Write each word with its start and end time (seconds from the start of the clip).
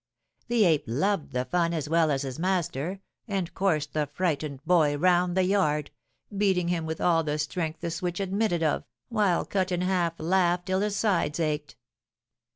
The 0.47 0.65
ape 0.65 0.85
loved 0.87 1.31
the 1.31 1.45
fun 1.45 1.75
as 1.75 1.87
well 1.87 2.09
as 2.09 2.23
his 2.23 2.39
master, 2.39 3.01
and 3.27 3.53
coursed 3.53 3.93
the 3.93 4.07
frightened 4.07 4.65
boy 4.65 4.97
round 4.97 5.37
the 5.37 5.43
yard, 5.43 5.91
beating 6.35 6.69
him 6.69 6.87
with 6.87 6.99
all 6.99 7.23
the 7.23 7.37
strength 7.37 7.81
the 7.81 7.91
switch 7.91 8.19
admitted 8.19 8.63
of, 8.63 8.83
while 9.09 9.45
Cut 9.45 9.71
in 9.71 9.81
Half 9.81 10.19
laughed 10.19 10.65
till 10.65 10.79
his 10.81 10.95
sides 10.95 11.39
ached. 11.39 11.75